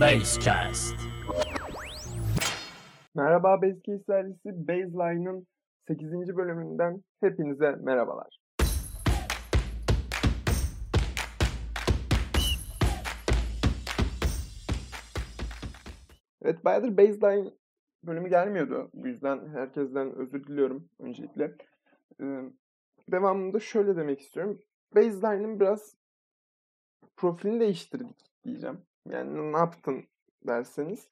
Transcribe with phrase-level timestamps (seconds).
[0.00, 0.94] Basecast.
[3.14, 5.46] Merhaba Basecase serisi Baseline'ın
[5.88, 6.36] 8.
[6.36, 8.38] bölümünden hepinize merhabalar.
[16.42, 17.50] Evet bayağıdır Baseline
[18.04, 18.90] bölümü gelmiyordu.
[18.94, 21.54] Bu yüzden herkesten özür diliyorum öncelikle.
[22.20, 22.50] Ee,
[23.12, 24.58] devamında şöyle demek istiyorum.
[24.94, 25.96] Baseline'ın biraz
[27.16, 28.89] profilini değiştirdik diyeceğim.
[29.12, 30.04] Yani ne yaptın
[30.46, 31.08] derseniz.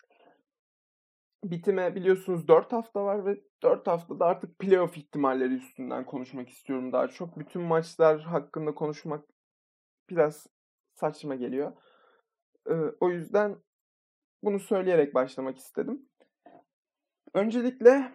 [1.45, 7.09] Bitime biliyorsunuz 4 hafta var ve 4 haftada artık playoff ihtimalleri üstünden konuşmak istiyorum daha
[7.09, 7.39] çok.
[7.39, 9.25] Bütün maçlar hakkında konuşmak
[10.11, 10.47] biraz
[10.95, 11.73] saçma geliyor.
[12.71, 13.57] Ee, o yüzden
[14.43, 16.09] bunu söyleyerek başlamak istedim.
[17.35, 18.13] Öncelikle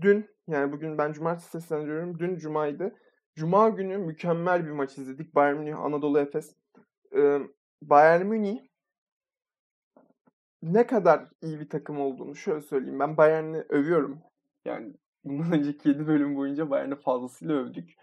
[0.00, 2.18] dün yani bugün ben cumartesi seslendiriyorum.
[2.18, 2.94] Dün cumaydı.
[3.34, 5.34] Cuma günü mükemmel bir maç izledik.
[5.34, 6.56] Bayern Münih Anadolu Efes.
[7.16, 7.38] Ee,
[7.82, 8.67] Bayern Münih
[10.62, 13.00] ne kadar iyi bir takım olduğunu şöyle söyleyeyim.
[13.00, 14.20] Ben Bayern'i övüyorum.
[14.64, 17.94] Yani bundan önceki 7 bölüm boyunca Bayern'i fazlasıyla övdük.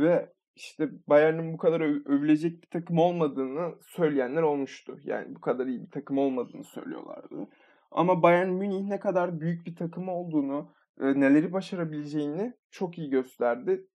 [0.00, 4.98] Ve işte Bayern'in bu kadar öv- övülecek bir takım olmadığını söyleyenler olmuştu.
[5.04, 7.48] Yani bu kadar iyi bir takım olmadığını söylüyorlardı.
[7.90, 13.86] Ama Bayern Münih ne kadar büyük bir takım olduğunu, e, neleri başarabileceğini çok iyi gösterdi.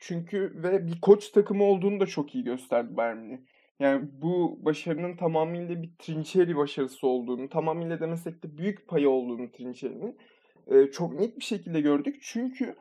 [0.00, 3.38] Çünkü ve bir koç takımı olduğunu da çok iyi gösterdi Bayern Münih.
[3.80, 10.18] Yani bu başarının tamamıyla bir Trinçeri başarısı olduğunu, tamamıyla demesek de büyük payı olduğunu Trinçeri'nin
[10.66, 12.16] e, çok net bir şekilde gördük.
[12.22, 12.76] Çünkü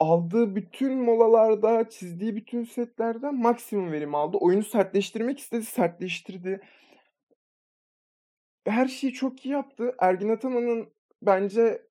[0.00, 4.36] aldığı bütün molalarda, çizdiği bütün setlerden maksimum verim aldı.
[4.36, 6.60] Oyunu sertleştirmek istedi, sertleştirdi.
[8.66, 9.94] Her şeyi çok iyi yaptı.
[9.98, 10.88] Ergin Ataman'ın
[11.22, 11.82] bence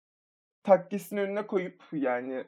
[0.63, 2.43] takkesini önüne koyup yani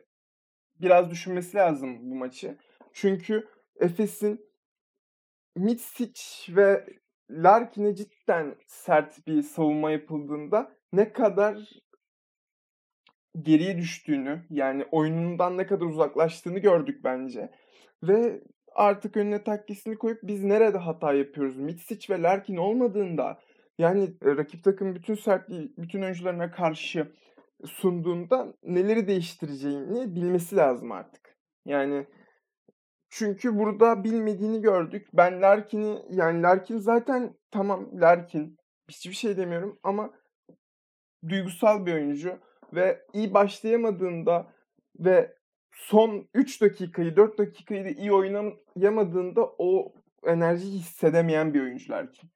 [0.81, 2.57] biraz düşünmesi lazım bu maçı.
[2.93, 3.47] Çünkü
[3.79, 4.48] Efes'in
[5.55, 6.21] Mitsic
[6.55, 6.85] ve
[7.31, 11.69] Larkin'e cidden sert bir savunma yapıldığında ne kadar
[13.41, 17.51] geriye düştüğünü yani oyunundan ne kadar uzaklaştığını gördük bence.
[18.03, 18.41] Ve
[18.75, 21.57] artık önüne takkesini koyup biz nerede hata yapıyoruz?
[21.57, 23.39] Mitsic ve Larkin olmadığında
[23.77, 27.11] yani e, rakip takım bütün sertliği bütün oyuncularına karşı
[27.65, 31.37] sunduğunda neleri değiştireceğini bilmesi lazım artık.
[31.65, 32.05] Yani
[33.09, 35.07] çünkü burada bilmediğini gördük.
[35.13, 38.57] Ben Larkin'i yani Larkin zaten tamam Larkin
[38.89, 40.13] hiçbir şey demiyorum ama
[41.29, 42.39] duygusal bir oyuncu
[42.73, 44.53] ve iyi başlayamadığında
[44.99, 45.35] ve
[45.71, 49.93] son 3 dakikayı 4 dakikayı da iyi oynayamadığında o
[50.23, 52.29] enerjiyi hissedemeyen bir oyuncu Larkin.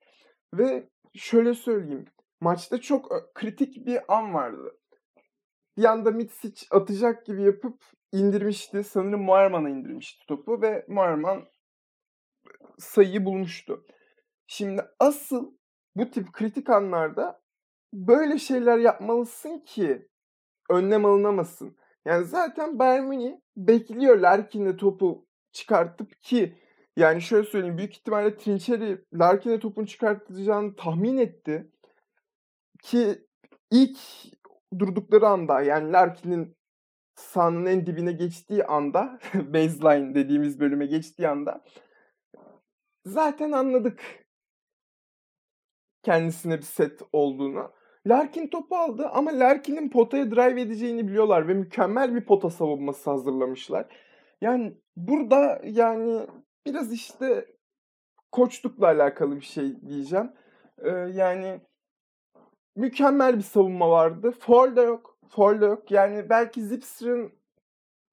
[0.53, 2.05] Ve şöyle söyleyeyim.
[2.41, 4.77] Maçta çok kritik bir an vardı.
[5.77, 7.83] Bir anda Mitsic atacak gibi yapıp
[8.13, 8.83] indirmişti.
[8.83, 11.43] Sanırım Muarman'a indirmişti topu ve Muarman
[12.77, 13.85] sayıyı bulmuştu.
[14.47, 15.53] Şimdi asıl
[15.95, 17.41] bu tip kritik anlarda
[17.93, 20.07] böyle şeyler yapmalısın ki
[20.69, 21.77] önlem alınamasın.
[22.05, 26.57] Yani zaten Bayern Münih bekliyor Larkin'le topu çıkartıp ki
[26.97, 31.71] yani şöyle söyleyeyim büyük ihtimalle Trinçeri Larkin'e topun çıkartacağını tahmin etti.
[32.83, 33.27] Ki
[33.71, 33.99] ilk
[34.79, 36.55] durdukları anda yani Larkin'in
[37.15, 41.63] sahanın en dibine geçtiği anda baseline dediğimiz bölüme geçtiği anda
[43.05, 44.25] zaten anladık
[46.03, 47.71] kendisine bir set olduğunu.
[48.07, 53.85] Larkin topu aldı ama Larkin'in potaya drive edeceğini biliyorlar ve mükemmel bir pota savunması hazırlamışlar.
[54.41, 56.27] Yani burada yani
[56.65, 57.45] biraz işte
[58.31, 60.31] koçlukla alakalı bir şey diyeceğim.
[60.77, 61.61] Ee, yani
[62.75, 64.31] mükemmel bir savunma vardı.
[64.31, 65.12] Foul da yok.
[65.83, 65.91] Yok.
[65.91, 67.31] Yani belki Zipser'ın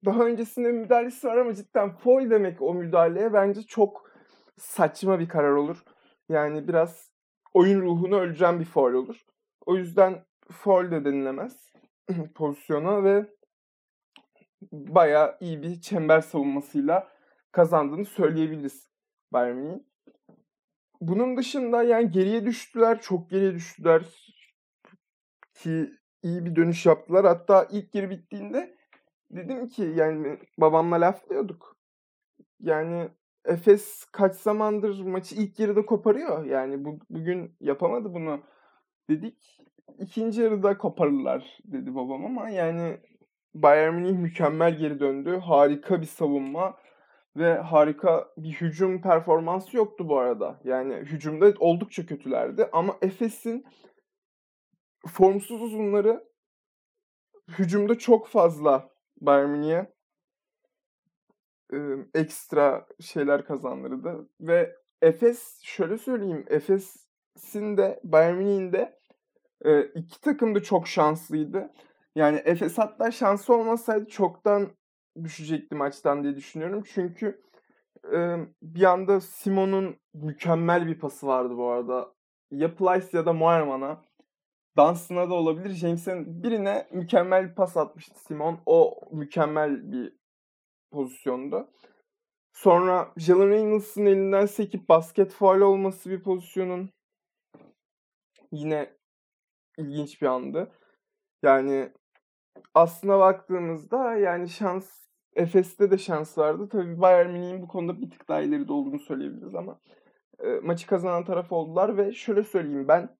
[0.05, 4.11] daha öncesinde müdahalesi var ama cidden foul demek o müdahaleye bence çok
[4.57, 5.83] saçma bir karar olur.
[6.29, 7.11] Yani biraz
[7.53, 9.25] oyun ruhunu öldüren bir foul olur.
[9.65, 11.73] O yüzden foul de denilemez
[12.35, 13.25] pozisyona ve
[14.71, 17.07] bayağı iyi bir çember savunmasıyla
[17.51, 18.89] kazandığını söyleyebiliriz
[19.33, 19.79] Bayern.
[21.01, 24.03] Bunun dışında yani geriye düştüler, çok geriye düştüler
[25.53, 27.25] ki iyi bir dönüş yaptılar.
[27.25, 28.77] Hatta ilk geri bittiğinde
[29.31, 31.77] dedim ki yani babamla laflıyorduk.
[32.59, 33.09] Yani
[33.45, 36.45] Efes kaç zamandır maçı ilk yarıda koparıyor.
[36.45, 38.39] Yani bu, bugün yapamadı bunu
[39.09, 39.57] dedik.
[39.99, 42.97] İkinci yarıda koparırlar dedi babam ama yani
[43.53, 45.37] Bayern Münih mükemmel geri döndü.
[45.37, 46.77] Harika bir savunma
[47.37, 50.59] ve harika bir hücum performansı yoktu bu arada.
[50.63, 53.65] Yani hücumda oldukça kötülerdi ama Efes'in
[55.07, 56.31] formsuz uzunları
[57.47, 58.89] hücumda çok fazla
[59.21, 59.85] Bayern
[62.13, 68.99] ekstra şeyler kazandırdı ve Efes şöyle söyleyeyim Efes Efes'in de Bayern de
[69.95, 71.73] iki takım da çok şanslıydı.
[72.15, 74.69] Yani Efes hatta şansı olmasaydı çoktan
[75.23, 76.83] düşecekti maçtan diye düşünüyorum.
[76.93, 77.41] Çünkü
[78.61, 82.13] bir anda Simon'un mükemmel bir pası vardı bu arada.
[82.51, 84.01] Ya Plyce ya da Moerman'a.
[84.77, 85.69] Dansına da olabilir.
[85.69, 88.59] James'in birine mükemmel bir pas atmıştı Simon.
[88.65, 90.13] O mükemmel bir
[90.91, 91.69] pozisyondu.
[92.53, 96.89] Sonra Jalen Reynolds'ın elinden sekip basket faal olması bir pozisyonun
[98.51, 98.89] yine
[99.77, 100.71] ilginç bir andı.
[101.43, 101.91] Yani
[102.73, 105.01] aslına baktığımızda yani şans
[105.35, 106.69] Efes'te de şans vardı.
[106.71, 109.79] Tabii Bayern Münih'in bu konuda bir tık daha ileride olduğunu söyleyebiliriz ama
[110.39, 113.17] e, maçı kazanan taraf oldular ve şöyle söyleyeyim ben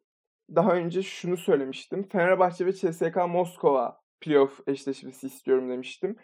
[0.56, 2.04] daha önce şunu söylemiştim.
[2.04, 6.16] Fenerbahçe ve CSK Moskova playoff eşleşmesi istiyorum demiştim.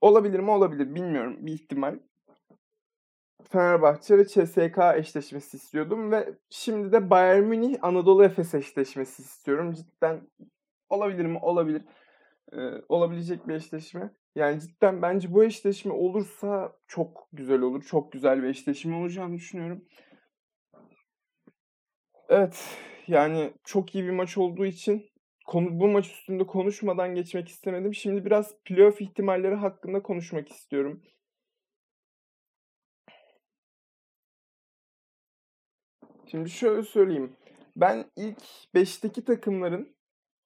[0.00, 0.50] Olabilir mi?
[0.50, 0.94] Olabilir.
[0.94, 1.36] Bilmiyorum.
[1.40, 1.98] Bir ihtimal.
[3.48, 9.72] Fenerbahçe ve CSK eşleşmesi istiyordum ve şimdi de Bayern Münih Anadolu Efes eşleşmesi istiyorum.
[9.72, 10.20] Cidden
[10.90, 11.38] olabilir mi?
[11.42, 11.82] Olabilir.
[12.52, 12.58] Ee,
[12.88, 14.10] olabilecek bir eşleşme.
[14.34, 17.82] Yani cidden bence bu eşleşme olursa çok güzel olur.
[17.82, 19.84] Çok güzel bir eşleşme olacağını düşünüyorum.
[22.30, 22.78] Evet.
[23.06, 25.10] Yani çok iyi bir maç olduğu için
[25.46, 27.94] konu, bu maç üstünde konuşmadan geçmek istemedim.
[27.94, 31.02] Şimdi biraz playoff ihtimalleri hakkında konuşmak istiyorum.
[36.26, 37.36] Şimdi şöyle söyleyeyim.
[37.76, 38.38] Ben ilk
[38.74, 39.96] 5'teki takımların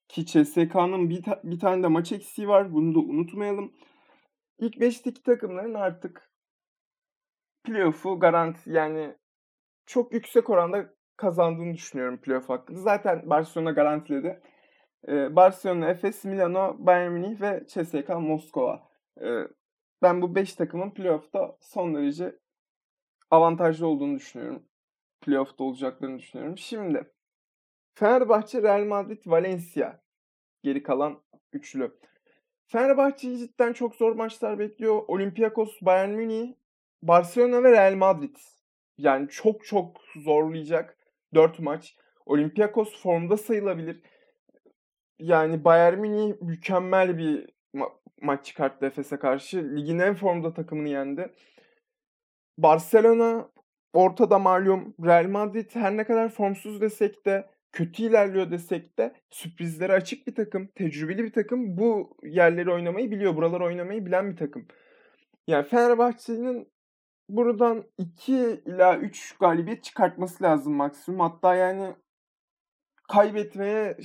[0.08, 2.72] ki CSK'nın bir, ta- bir tane de maç eksiği var.
[2.74, 3.72] Bunu da unutmayalım.
[4.58, 6.30] İlk 5'teki takımların artık
[7.64, 9.14] playoff'u garanti yani
[9.86, 12.80] çok yüksek oranda kazandığını düşünüyorum playoff hakkında.
[12.80, 14.40] Zaten Barcelona garantiledi.
[15.08, 18.88] Ee, Barcelona, Efes, Milano, Bayern Münih ve CSK Moskova.
[19.20, 19.48] Ee,
[20.02, 22.38] ben bu 5 takımın playoff'ta son derece
[23.30, 24.62] avantajlı olduğunu düşünüyorum.
[25.20, 26.58] Playoff'ta olacaklarını düşünüyorum.
[26.58, 27.12] Şimdi
[27.94, 30.00] Fenerbahçe, Real Madrid, Valencia
[30.62, 31.22] geri kalan
[31.52, 31.98] üçlü.
[32.66, 35.02] Fenerbahçe'yi cidden çok zor maçlar bekliyor.
[35.08, 36.54] Olympiakos, Bayern Münih,
[37.02, 38.36] Barcelona ve Real Madrid.
[38.98, 40.98] Yani çok çok zorlayacak
[41.34, 41.96] 4 maç.
[42.26, 44.02] Olympiakos formda sayılabilir.
[45.18, 47.92] Yani Bayern Münih mükemmel bir ma-
[48.22, 49.76] maç çıkarttı Efes'e karşı.
[49.76, 51.32] Ligin en formda takımını yendi.
[52.58, 53.48] Barcelona
[53.92, 54.94] ortada malum.
[55.04, 60.34] Real Madrid her ne kadar formsuz desek de kötü ilerliyor desek de sürprizlere açık bir
[60.34, 61.76] takım, tecrübeli bir takım.
[61.78, 64.66] Bu yerleri oynamayı biliyor, buraları oynamayı bilen bir takım.
[65.46, 66.73] Yani Fenerbahçe'nin
[67.28, 71.20] buradan 2 ila 3 galibiyet çıkartması lazım maksimum.
[71.20, 71.94] Hatta yani
[73.08, 73.96] kaybetmeye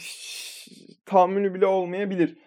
[1.05, 2.37] tahammülü bile olmayabilir.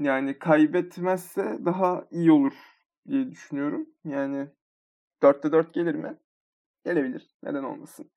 [0.00, 2.52] Yani kaybetmezse daha iyi olur
[3.08, 3.88] diye düşünüyorum.
[4.04, 4.48] Yani
[5.22, 6.18] 4'te 4 gelir mi?
[6.84, 7.30] Gelebilir.
[7.42, 8.10] Neden olmasın?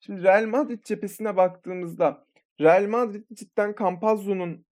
[0.00, 2.26] Şimdi Real Madrid cephesine baktığımızda
[2.60, 4.64] Real Madrid cidden Campazzo'nun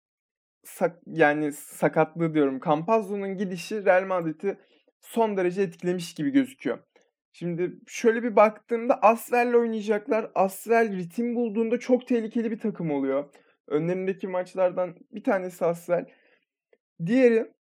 [0.65, 2.61] sak yani sakatlığı diyorum.
[2.65, 4.59] Campazzo'nun gidişi Real Madrid'i
[5.05, 6.79] son derece etkilemiş gibi gözüküyor.
[7.33, 10.31] Şimdi şöyle bir baktığımda Asvel'le oynayacaklar.
[10.35, 13.35] Asvel ritim bulduğunda çok tehlikeli bir takım oluyor.
[13.69, 16.07] Önlerindeki maçlardan bir tanesi Asvel.
[17.07, 17.53] Diğeri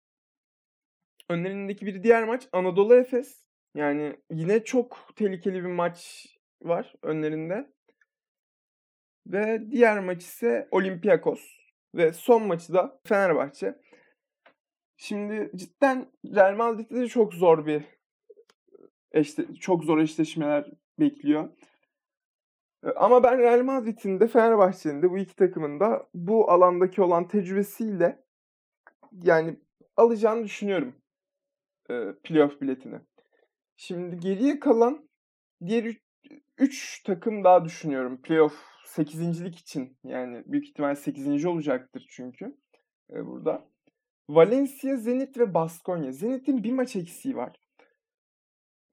[1.30, 3.46] önlerindeki bir diğer maç Anadolu Efes.
[3.76, 6.28] Yani yine çok tehlikeli bir maç
[6.62, 7.70] var önlerinde.
[9.28, 11.42] Ve diğer maç ise Olympiakos.
[11.96, 13.76] Ve son maçı da Fenerbahçe.
[14.98, 17.84] Şimdi cidden Real Madrid'de de çok zor bir
[19.12, 21.50] eşte, çok zor eşleşmeler bekliyor.
[22.96, 28.24] Ama ben Real Madrid'in de Fenerbahçe'nin de bu iki takımın da bu alandaki olan tecrübesiyle
[29.24, 29.60] yani
[29.98, 30.96] alacağını düşünüyorum
[31.90, 33.00] e, playoff biletini.
[33.78, 35.10] Şimdi geriye kalan
[35.66, 35.98] diğer
[36.58, 38.54] 3 takım daha düşünüyorum playoff
[38.86, 39.98] 8.lik için.
[40.04, 41.46] Yani büyük ihtimal 8.
[41.46, 42.58] olacaktır çünkü
[43.10, 43.73] e, burada.
[44.30, 46.12] Valencia, Zenit ve Baskonya.
[46.12, 47.54] Zenit'in bir maç eksiği var.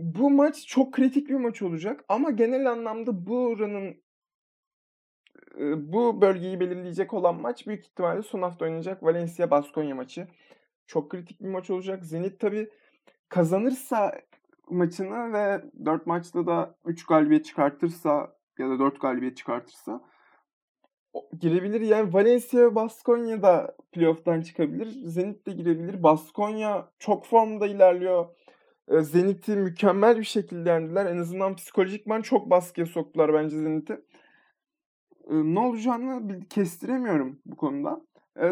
[0.00, 4.02] Bu maç çok kritik bir maç olacak ama genel anlamda buranın
[5.58, 10.28] e, bu bölgeyi belirleyecek olan maç büyük ihtimalle son hafta oynayacak Valencia Baskonya maçı.
[10.86, 12.04] Çok kritik bir maç olacak.
[12.04, 12.70] Zenit tabi
[13.28, 14.20] kazanırsa
[14.70, 20.00] maçını ve 4 maçta da 3 galibiyet çıkartırsa ya da 4 galibiyet çıkartırsa
[21.40, 21.80] girebilir.
[21.80, 24.86] Yani Valencia ve Baskonya da playoff'tan çıkabilir.
[24.86, 26.02] Zenit de girebilir.
[26.02, 28.26] Baskonya çok formda ilerliyor.
[28.88, 31.06] Zenit'i mükemmel bir şekilde yendiler.
[31.06, 34.00] En azından psikolojikman çok baskıya soktular bence Zenit'i.
[35.30, 38.00] Ne olacağını kestiremiyorum bu konuda.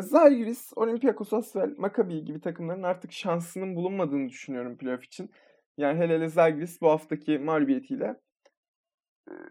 [0.00, 5.30] Zalgiris, Olympiakos, Asvel, Maccabi gibi takımların artık şansının bulunmadığını düşünüyorum playoff için.
[5.76, 8.20] Yani hele hele Zalgiris bu haftaki mağlubiyetiyle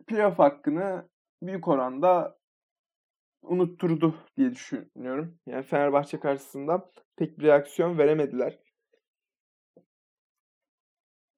[0.08, 1.10] playoff hakkını
[1.42, 2.38] büyük oranda
[3.42, 5.40] unutturdu diye düşünüyorum.
[5.46, 8.60] Yani Fenerbahçe karşısında pek bir reaksiyon veremediler.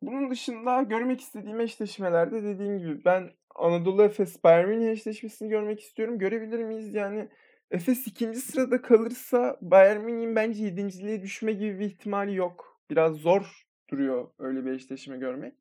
[0.01, 6.19] Bunun dışında görmek istediğim eşleşmelerde dediğim gibi ben Anadolu Efes Bayern Münih eşleşmesini görmek istiyorum.
[6.19, 6.93] Görebilir miyiz?
[6.93, 7.29] Yani
[7.71, 12.81] Efes ikinci sırada kalırsa Bayern Münih'in bence yedinciliğe düşme gibi bir ihtimali yok.
[12.89, 15.53] Biraz zor duruyor öyle bir eşleşme görmek.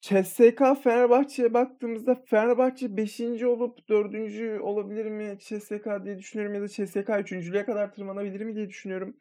[0.00, 3.20] CSK Fenerbahçe'ye baktığımızda Fenerbahçe 5.
[3.20, 4.62] olup 4.
[4.62, 9.16] olabilir mi CSK diye düşünüyorum ya da CSK 3.lüğe kadar tırmanabilir mi diye düşünüyorum.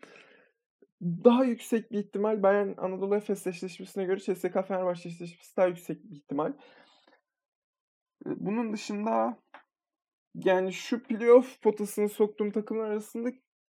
[1.01, 6.15] Daha yüksek bir ihtimal Bayern Anadolu Efes eşleşmesine göre CSK Fenerbahçe eşleşmesi daha yüksek bir
[6.15, 6.53] ihtimal.
[8.25, 9.37] Bunun dışında
[10.35, 13.29] yani şu playoff potasını soktuğum takımlar arasında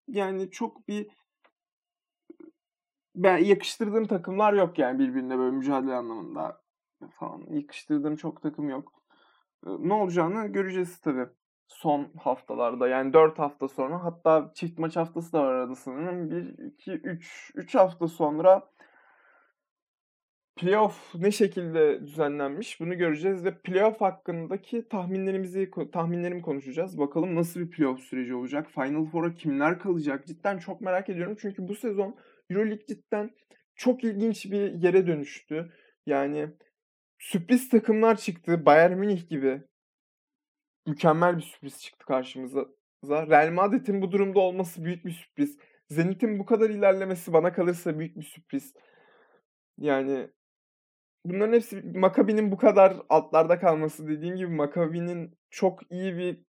[0.08, 1.06] yani çok bir
[3.14, 6.65] ben yakıştırdığım takımlar yok yani birbirine böyle mücadele anlamında
[7.10, 7.46] falan.
[7.50, 8.92] Yakıştırdığım çok takım yok.
[9.64, 11.26] Ne olacağını göreceğiz tabii
[11.68, 12.88] son haftalarda.
[12.88, 16.30] Yani 4 hafta sonra hatta çift maç haftası da var arada sanırım.
[16.30, 18.70] 1, 2, 3, 3 hafta sonra
[20.56, 26.98] playoff ne şekilde düzenlenmiş bunu göreceğiz ve playoff hakkındaki tahminlerimizi tahminlerimi konuşacağız.
[26.98, 28.70] Bakalım nasıl bir playoff süreci olacak?
[28.70, 30.26] Final Four'a kimler kalacak?
[30.26, 32.16] Cidden çok merak ediyorum çünkü bu sezon
[32.50, 33.30] EuroLeague cidden
[33.74, 35.72] çok ilginç bir yere dönüştü.
[36.06, 36.48] Yani
[37.18, 38.66] sürpriz takımlar çıktı.
[38.66, 39.62] Bayern Münih gibi
[40.86, 42.66] mükemmel bir sürpriz çıktı karşımıza.
[43.04, 45.58] Real Madrid'in bu durumda olması büyük bir sürpriz.
[45.88, 48.74] Zenit'in bu kadar ilerlemesi bana kalırsa büyük bir sürpriz.
[49.78, 50.30] Yani
[51.24, 56.44] bunların hepsi Makabi'nin bu kadar altlarda kalması dediğim gibi Makabi'nin çok iyi bir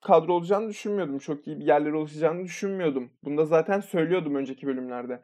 [0.00, 1.18] kadro olacağını düşünmüyordum.
[1.18, 3.10] Çok iyi bir yerlere ulaşacağını düşünmüyordum.
[3.24, 5.22] Bunu da zaten söylüyordum önceki bölümlerde.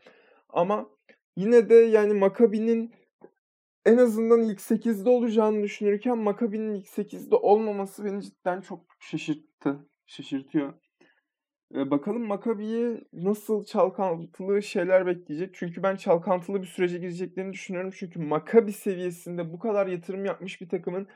[0.48, 0.90] Ama
[1.36, 2.94] yine de yani Makabi'nin
[3.84, 9.88] en azından ilk 8'de olacağını düşünürken Makabi'nin ilk 8'de olmaması beni cidden çok şaşırttı.
[10.06, 10.74] Şaşırtıyor.
[11.74, 15.54] Ee, bakalım Makabi'yi nasıl çalkantılı şeyler bekleyecek.
[15.54, 17.90] Çünkü ben çalkantılı bir sürece gireceklerini düşünüyorum.
[17.94, 21.08] Çünkü Makabi seviyesinde bu kadar yatırım yapmış bir takımın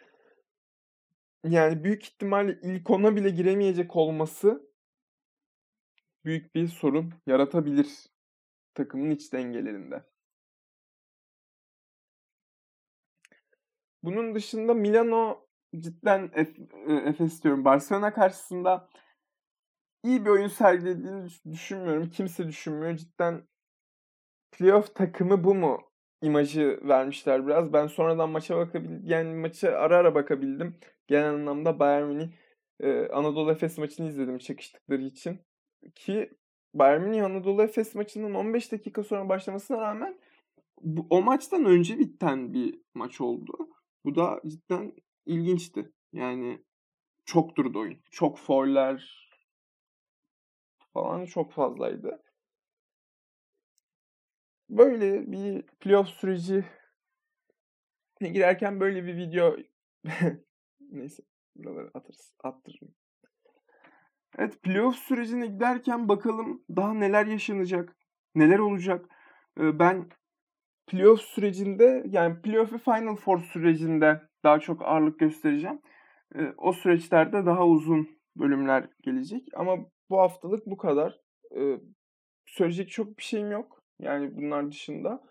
[1.45, 4.71] yani büyük ihtimalle ilk ona bile giremeyecek olması
[6.25, 7.89] büyük bir sorun yaratabilir
[8.75, 10.14] takımın iç dengelerinde.
[14.05, 15.47] Bunun dışında Milano
[15.79, 16.47] cidden e,
[17.09, 18.89] Efes diyorum Barcelona karşısında
[20.03, 22.11] iyi bir oyun sergilediğini düşünmüyorum.
[22.11, 22.97] Kimse düşünmüyor.
[22.97, 23.49] Cidden
[24.53, 25.81] playoff takımı bu mu
[26.23, 27.73] imajı vermişler biraz.
[27.73, 29.03] Ben sonradan maça bakabildim.
[29.05, 30.77] Yani maça ara ara bakabildim.
[31.07, 32.29] Genel anlamda Bayern Münih
[32.81, 35.41] e, Anadolu Efes maçını izledim çakıştıkları için.
[35.95, 36.31] Ki
[36.75, 40.19] Bayern Münih Anadolu Efes maçının 15 dakika sonra başlamasına rağmen
[40.81, 43.74] bu, o maçtan önce biten bir maç oldu.
[44.05, 44.93] Bu da cidden
[45.27, 45.93] ilginçti.
[46.13, 46.65] Yani
[47.25, 47.99] çok durdu oyun.
[48.11, 49.29] Çok foller
[50.93, 52.23] falan çok fazlaydı.
[54.69, 56.65] Böyle bir playoff süreci
[58.21, 59.57] girerken böyle bir video
[60.81, 61.23] neyse
[61.57, 62.95] buraları atarız, attırırım.
[64.39, 67.97] Evet playoff sürecine giderken bakalım daha neler yaşanacak,
[68.35, 69.07] neler olacak.
[69.59, 70.09] Ben
[70.87, 75.81] playoff sürecinde yani playoff ve Final Four sürecinde daha çok ağırlık göstereceğim.
[76.35, 79.49] E, o süreçlerde daha uzun bölümler gelecek.
[79.55, 79.77] Ama
[80.11, 81.21] bu haftalık bu kadar.
[81.57, 81.81] E,
[82.47, 83.83] söyleyecek çok bir şeyim yok.
[84.01, 85.23] Yani bunlar dışında.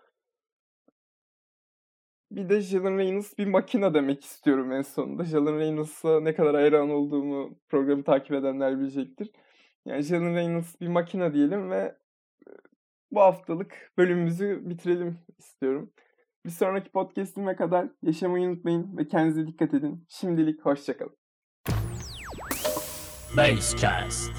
[2.30, 5.24] Bir de Jalen Reynolds bir makina demek istiyorum en sonunda.
[5.24, 9.30] Jalen Reynolds'a ne kadar hayran olduğumu programı takip edenler bilecektir.
[9.84, 11.96] Yani Jalen Reynolds bir makina diyelim ve
[13.14, 15.90] bu haftalık bölümümüzü bitirelim istiyorum.
[16.46, 20.06] Bir sonraki podcastime kadar yaşamayı unutmayın ve kendinize dikkat edin.
[20.08, 21.16] Şimdilik hoşçakalın.
[23.36, 24.32] Basecast.